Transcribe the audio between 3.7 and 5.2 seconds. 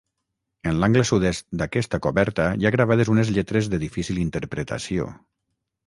de difícil interpretació.